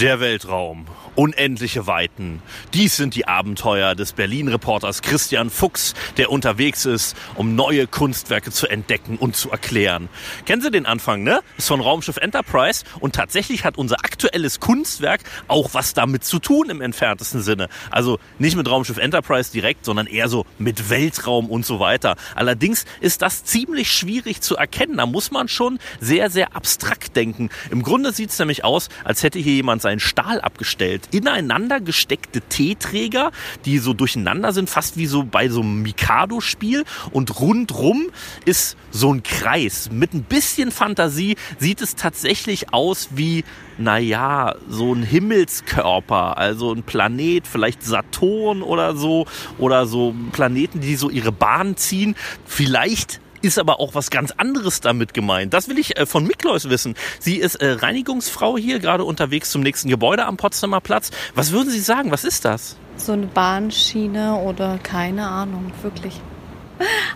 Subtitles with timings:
[0.00, 0.86] Der Weltraum.
[1.16, 2.40] Unendliche Weiten.
[2.72, 8.68] Dies sind die Abenteuer des Berlin-Reporters Christian Fuchs, der unterwegs ist, um neue Kunstwerke zu
[8.68, 10.08] entdecken und zu erklären.
[10.46, 11.40] Kennen Sie den Anfang, ne?
[11.56, 16.70] Ist von Raumschiff Enterprise und tatsächlich hat unser aktuelles Kunstwerk auch was damit zu tun
[16.70, 17.68] im entferntesten Sinne.
[17.90, 22.14] Also nicht mit Raumschiff Enterprise direkt, sondern eher so mit Weltraum und so weiter.
[22.36, 24.98] Allerdings ist das ziemlich schwierig zu erkennen.
[24.98, 27.50] Da muss man schon sehr, sehr abstrakt denken.
[27.72, 31.08] Im Grunde sieht es nämlich aus, als hätte hier jemand seinen Stahl abgestellt.
[31.12, 33.32] Ineinander gesteckte Teeträger,
[33.64, 36.84] die so durcheinander sind, fast wie so bei so einem Mikado-Spiel.
[37.10, 38.10] Und rundrum
[38.44, 39.88] ist so ein Kreis.
[39.90, 43.44] Mit ein bisschen Fantasie sieht es tatsächlich aus wie,
[43.78, 46.36] naja, so ein Himmelskörper.
[46.36, 49.26] Also ein Planet, vielleicht Saturn oder so.
[49.56, 52.14] Oder so Planeten, die so ihre Bahn ziehen.
[52.44, 55.54] Vielleicht ist aber auch was ganz anderes damit gemeint.
[55.54, 56.94] Das will ich äh, von Miklois wissen.
[57.20, 61.10] Sie ist äh, Reinigungsfrau hier, gerade unterwegs zum nächsten Gebäude am Potsdamer Platz.
[61.34, 62.10] Was würden Sie sagen?
[62.10, 62.76] Was ist das?
[62.96, 66.20] So eine Bahnschiene oder keine Ahnung, wirklich.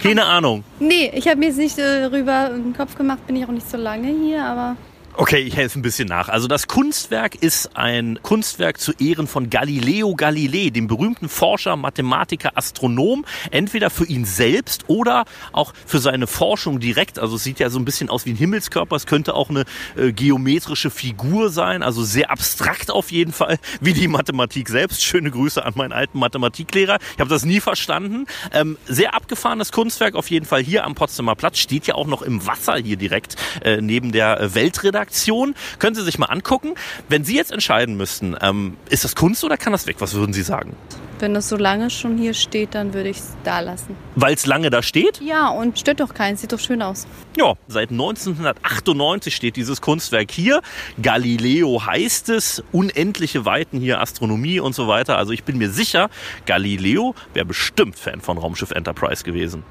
[0.00, 0.64] Keine Ahnung.
[0.78, 3.68] Nee, ich habe mir jetzt nicht äh, rüber den Kopf gemacht, bin ich auch nicht
[3.68, 4.76] so lange hier, aber
[5.14, 6.30] Okay, ich helfe ein bisschen nach.
[6.30, 12.52] Also das Kunstwerk ist ein Kunstwerk zu Ehren von Galileo Galilei, dem berühmten Forscher, Mathematiker,
[12.54, 13.26] Astronom.
[13.50, 17.18] Entweder für ihn selbst oder auch für seine Forschung direkt.
[17.18, 18.96] Also es sieht ja so ein bisschen aus wie ein Himmelskörper.
[18.96, 19.64] Es könnte auch eine
[19.96, 21.82] äh, geometrische Figur sein.
[21.82, 25.04] Also sehr abstrakt auf jeden Fall, wie die Mathematik selbst.
[25.04, 26.98] Schöne Grüße an meinen alten Mathematiklehrer.
[27.14, 28.24] Ich habe das nie verstanden.
[28.50, 31.58] Ähm, sehr abgefahrenes Kunstwerk auf jeden Fall hier am Potsdamer Platz.
[31.58, 34.54] Steht ja auch noch im Wasser hier direkt äh, neben der äh.
[35.02, 35.54] Redaktion.
[35.78, 36.74] Können Sie sich mal angucken.
[37.08, 39.96] Wenn Sie jetzt entscheiden müssten, ähm, ist das Kunst oder kann das weg?
[39.98, 40.76] Was würden Sie sagen?
[41.22, 43.96] wenn das so lange schon hier steht, dann würde ich es da lassen.
[44.16, 45.20] Weil es lange da steht?
[45.20, 47.06] Ja, und stört doch keinen, sieht doch schön aus.
[47.36, 50.62] Ja, seit 1998 steht dieses Kunstwerk hier.
[51.00, 55.16] Galileo heißt es, unendliche Weiten hier, Astronomie und so weiter.
[55.16, 56.10] Also ich bin mir sicher,
[56.44, 59.62] Galileo wäre bestimmt Fan von Raumschiff Enterprise gewesen.